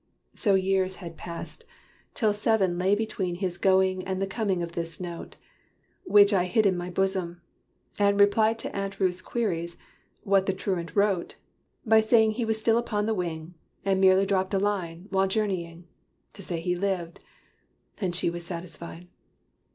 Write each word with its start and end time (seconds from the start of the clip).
So 0.33 0.55
years 0.55 0.95
had 0.95 1.15
passed, 1.15 1.63
till 2.15 2.33
seven 2.33 2.79
lay 2.79 2.95
between 2.95 3.35
His 3.35 3.59
going 3.59 4.03
and 4.07 4.19
the 4.19 4.25
coming 4.25 4.63
of 4.63 4.71
this 4.71 4.99
note, 4.99 5.35
Which 6.05 6.33
I 6.33 6.45
hid 6.45 6.65
in 6.65 6.75
my 6.75 6.89
bosom, 6.89 7.39
and 7.99 8.19
replied 8.19 8.57
To 8.57 8.75
Aunt 8.75 8.99
Ruth's 8.99 9.21
queries, 9.21 9.77
"What 10.23 10.47
the 10.47 10.53
truant 10.53 10.95
wrote?" 10.95 11.35
By 11.85 11.99
saying 11.99 12.31
he 12.31 12.45
was 12.45 12.59
still 12.59 12.79
upon 12.79 13.05
the 13.05 13.13
wing, 13.13 13.53
And 13.85 14.01
merely 14.01 14.25
dropped 14.25 14.55
a 14.55 14.59
line, 14.59 15.05
while 15.11 15.27
journeying, 15.27 15.85
To 16.33 16.41
say 16.41 16.59
he 16.61 16.75
lived: 16.75 17.19
and 17.99 18.15
she 18.15 18.31
was 18.31 18.43
satisfied. 18.43 19.07